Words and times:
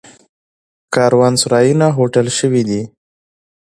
کاروانسرایونه 0.95 1.87
هوټل 1.97 2.27
شوي 2.39 2.61
دي. 2.69 2.81